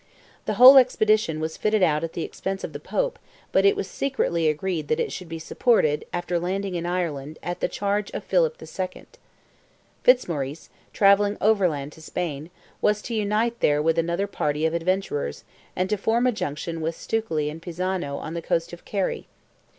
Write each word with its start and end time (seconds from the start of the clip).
The 0.47 0.55
whole 0.55 0.77
expedition 0.79 1.39
was 1.39 1.57
fitted 1.57 1.83
out 1.83 2.03
at 2.03 2.13
the 2.13 2.23
expense 2.23 2.63
of 2.63 2.73
the 2.73 2.79
Pope, 2.79 3.19
but 3.51 3.65
it 3.65 3.75
was 3.75 3.87
secretly 3.87 4.47
agreed 4.47 4.87
that 4.87 4.99
it 4.99 5.11
should 5.11 5.29
be 5.29 5.37
supported, 5.37 6.05
after 6.11 6.39
landing 6.39 6.73
in 6.73 6.87
Ireland, 6.87 7.37
at 7.43 7.59
the 7.59 7.67
charge 7.67 8.09
of 8.09 8.23
Philip 8.23 8.59
II. 8.59 9.05
Fitzmaurice, 10.01 10.71
travelling 10.91 11.37
overland 11.39 11.91
to 11.91 12.01
Spain, 12.01 12.49
was 12.81 13.03
to 13.03 13.13
unite 13.13 13.59
there 13.59 13.79
with 13.79 13.99
another 13.99 14.25
party 14.25 14.65
of 14.65 14.73
adventurers, 14.73 15.43
and 15.75 15.87
to 15.91 15.97
form 15.97 16.25
a 16.25 16.31
junction 16.31 16.81
with 16.81 16.95
Stukely 16.95 17.51
and 17.51 17.61
Pisano 17.61 18.17
on 18.17 18.33
the 18.33 18.41
coast 18.41 18.73
of 18.73 18.83
Kerry. 18.85 19.27